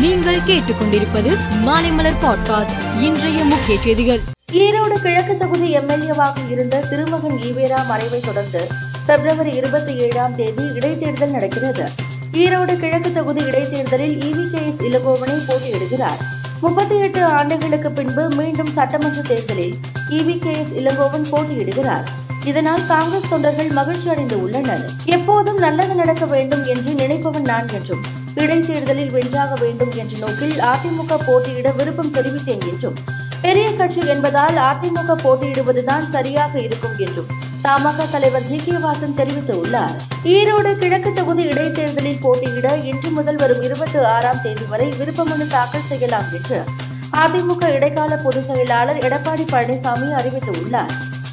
[0.00, 1.30] நீங்கள் கேட்டுக்கொண்டிருப்பது
[1.66, 4.20] மாலைமலர் பாட்காஸ்ட் இன்றைய முக்கிய செய்திகள்.
[4.52, 8.66] ஈரோடு கிழக்கு தொகுதி எம்எல்ஏவாக இருந்த திருமகன் ஈவேரா மறைவை தொடர்ந்து
[9.06, 11.88] பிப்ரவரி இருபத்தி ஏழாம் தேதி இடைத்தேர்தல் நடக்கிறது.
[12.32, 16.20] ஈரோடு கிழக்கு தொகுதி இடைத்தேர்தலில் இவிகேஎஸ் இளங்கோவனை போட்டியிடுகிறார்.
[16.60, 19.76] முப்பத்தி எட்டு ஆண்டுகளுக்கு பின்பு மீண்டும் சட்டமன்ற தேர்தலில்
[20.10, 22.06] இவிகேஎஸ் இளங்கோவன் போட்டியிடுகிறார்.
[22.44, 24.90] இதனால் காங்கிரஸ் தொண்டர்கள் மகிழ்ச்சி அடைந்து உள்ளனர்.
[25.04, 31.70] எப்போதும் நல்லது நடக்க வேண்டும் என்று நினைப்பவன் நான் என்றும் இடைத்தேர்தலில் வென்றாக வேண்டும் என்ற நோக்கில் அதிமுக போட்டியிட
[31.70, 32.94] விருப்பம் தெரிவித்தேன் என்றும்
[33.40, 37.26] பெரிய கட்சி என்பதால் அதிமுக போட்டியிடுவதுதான் சரியாக இருக்கும் என்றும்
[37.62, 38.56] தமாக தலைவர் ஜி.
[38.56, 38.72] கே.
[38.72, 39.96] வாசன் தெரிவித்துள்ளார்.
[40.24, 46.24] ஈரோடு கிழக்கு தொகுதி இடைத்தேர்தலில் போட்டியிட இன்று முதல் வரும் இருபத்தி ஆறாம் தேதி வரை விருப்பமனு தாக்கல் செய்யலாம்
[46.32, 46.64] என்று
[47.12, 50.90] அதிமுக இடைக்கால பொதுச் செயலாளர் எடப்பாடி பழனிசாமி அறிவித்துள்ளார்.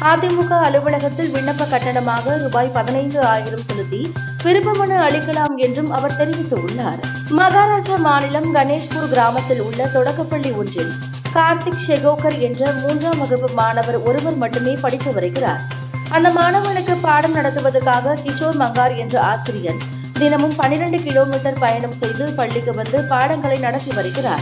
[0.00, 4.12] அதிமுக அலுவலகத்தில் விண்ணப்ப கட்டணமாக ரூபாய் பதினைந்து ஆயிரம் செலுத்தி
[4.44, 7.00] விருப்பமனு அளிக்கலாம் என்றும் அவர் தெரிவித்துள்ளார்.
[7.30, 10.92] மகாராஷ்டிரா மாநிலம் கணேஷ்பூர் கிராமத்தில் உள்ள தொடக்கப்பள்ளி ஒன்றில்
[11.34, 15.60] கார்த்திக் ஷெகோகர் என்ற மூன்றாம் வகுப்பு மாணவர் ஒருவர் மட்டுமே படித்து வருகிறார்.
[16.10, 19.76] அந்த மாணவனுக்கு பாடம் நடத்துவதற்காக கிஷோர் மங்கார் என்ற ஆசிரியர்
[20.12, 24.40] தினமும் பன்னிரண்டு கிலோமீட்டர் பயணம் செய்து பள்ளிக்கு வந்து பாடங்களை நடத்தி வருகிறார்.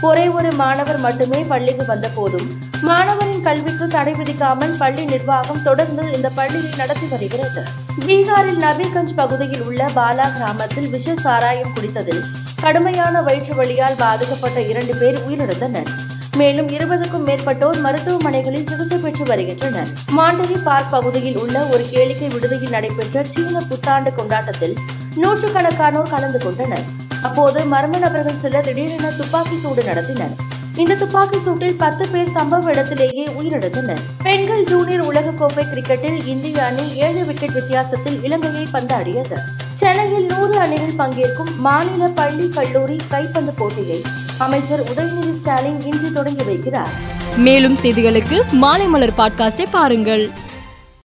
[0.00, 6.28] ஒரே ஒரு மாணவர் மட்டுமே பள்ளிக்கு வந்த போதும் மாணவரின் கல்விக்கு தடை விதிக்காமல் பள்ளி நிர்வாகம் தொடர்ந்து இந்த
[6.28, 7.62] பள்ளியை நடத்தி வருகிறது.
[8.06, 12.22] பீகாரில் நபிகஞ்ச் பகுதியில் உள்ள பாலா கிராமத்தில் விஷ சாராயம் குடித்ததில்
[12.62, 15.90] கடுமையான வயிற்று வழியால் பாதிக்கப்பட்ட இரண்டு பேர் உயிரிழந்தனர்.
[16.36, 19.88] மேலும் இருபதுக்கும் மேற்பட்டோர் மருத்துவமனைகளில் சிகிச்சை பெற்று வருகின்றனர்.
[20.16, 24.76] மாண்டரி பார்க் பகுதியில் உள்ள ஒரு கேளிக்கை விடுதியில் நடைபெற்ற சீன புத்தாண்டு கொண்டாட்டத்தில்
[25.16, 26.84] நூற்றுக்கணக்கானோர் கலந்து கொண்டனர்.
[27.22, 30.45] அப்போது மர்ம நபர்கள் சிலர் திடீரென துப்பாக்கி சூடு நடத்தினர்.
[30.76, 34.00] இந்த துப்பாக்கி சூட்டில் பத்து பேர் சம்பவ இடத்திலேயே உயிரிழந்தனர்.
[34.22, 39.36] பெண்கள் ஜூனியர் உலகக்கோப்பை கிரிக்கெட்டில் இந்திய அணி ஏழு விக்கெட் வித்தியாசத்தில் இலங்கையை பந்தாடியது.
[39.74, 44.02] சென்னையில் நூறு அணிகள் பங்கேற்கும் மாநில பள்ளி கல்லூரி கைப்பந்து போட்டியை
[44.38, 46.92] அமைச்சர் உதயநிதி ஸ்டாலின் இன்று தொடங்கி வைக்கிறார்.
[47.36, 50.30] மேலும் செய்திகளுக்கு மாலைமலர் பாட்காஸ்டை பாருங்கள்.